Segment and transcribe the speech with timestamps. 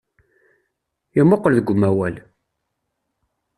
[1.19, 2.15] Imuqel deg umawal.